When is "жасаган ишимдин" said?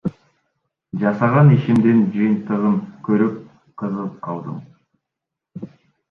1.01-1.99